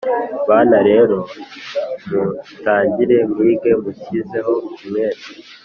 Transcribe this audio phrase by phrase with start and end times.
[0.49, 1.17] bana rero
[2.09, 5.29] mutangire mwige mushyizeho umwete